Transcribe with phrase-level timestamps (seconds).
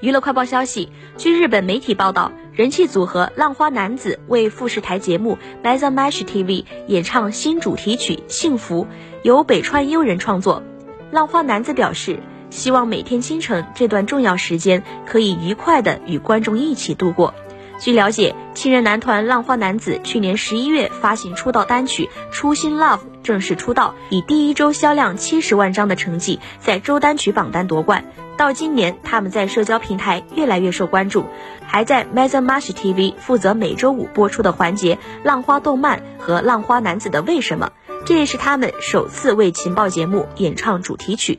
[0.00, 8.84] 娱乐快报消息，据日本媒体报道，人气组合浪花男子为富士台节目 By the Mash TV 演唱新主题曲《幸福》，
[9.24, 10.62] 由北川悠人创作。
[11.10, 17.34] 浪花男子表示，希望每天清晨这段重要时间可以愉快的与观众一起度过。
[17.78, 28.04] 据了解，七人男团浪花男子去年十一月发行出道单曲《初心 Love》，正式出道，以第一周销量七十万张的成绩在周单曲榜单夺冠。
[28.36, 31.24] 到今年，他们在社交平台越来越受关注，
[31.66, 37.70] 还在 Mesa Match TV 负责每周五播出的环节《浪花动漫》和《浪花男子的为什么》，
[38.04, 41.38] 这也是他们首次为情报节目演唱主题曲。